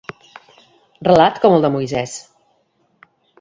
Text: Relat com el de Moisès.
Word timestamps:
Relat 1.07 1.37
com 1.43 1.57
el 1.59 1.67
de 1.67 1.71
Moisès. 1.77 2.17